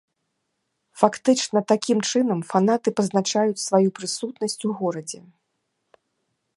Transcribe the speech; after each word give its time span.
Фактычна, 1.01 1.59
такім 1.71 1.99
чынам 2.09 2.39
фанаты 2.53 2.89
пазначаюць 3.01 3.63
сваю 3.67 3.89
прысутнасць 4.01 4.59
у 4.71 4.75
горадзе. 4.83 5.19